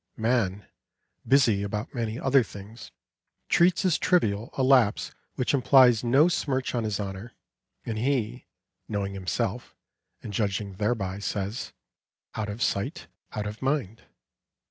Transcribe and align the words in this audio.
Man, 0.17 0.65
busy 1.27 1.61
about 1.61 1.93
many 1.93 2.19
other 2.19 2.41
things, 2.41 2.89
treats 3.49 3.85
as 3.85 3.99
trivial 3.99 4.49
a 4.57 4.63
lapse 4.63 5.11
which 5.35 5.53
implies 5.53 6.03
no 6.03 6.27
smirch 6.27 6.73
on 6.73 6.85
his 6.85 6.99
honour; 6.99 7.33
and 7.85 7.99
he, 7.99 8.47
knowing 8.87 9.13
himself 9.13 9.75
and 10.23 10.33
judging 10.33 10.73
thereby, 10.73 11.19
says, 11.19 11.71
"Out 12.33 12.49
of 12.49 12.63
sight, 12.63 13.05
out 13.33 13.45
of 13.45 13.61
mind." 13.61 14.01